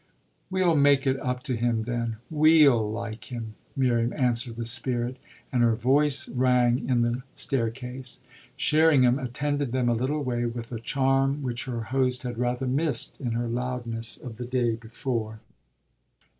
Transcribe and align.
"We'll 0.49 0.75
make 0.75 1.05
it 1.05 1.19
up 1.19 1.43
to 1.43 1.55
him, 1.55 1.83
then; 1.83 2.15
we'll 2.31 2.91
like 2.91 3.25
him," 3.25 3.53
Miriam 3.75 4.11
answered 4.13 4.57
with 4.57 4.67
spirit; 4.67 5.17
and 5.53 5.61
her 5.61 5.75
voice 5.75 6.27
rang 6.27 6.89
in 6.89 7.03
the 7.03 7.21
staircase 7.35 8.19
Sherringham 8.57 9.19
attended 9.19 9.73
them 9.73 9.89
a 9.89 9.93
little 9.93 10.23
way 10.23 10.47
with 10.47 10.71
a 10.71 10.79
charm 10.79 11.43
which 11.43 11.65
her 11.65 11.83
host 11.93 12.23
had 12.23 12.39
rather 12.39 12.65
missed 12.65 13.19
in 13.21 13.33
her 13.33 13.47
loudness 13.47 14.17
of 14.17 14.37
the 14.37 14.45
day 14.45 14.73
before. 14.75 15.39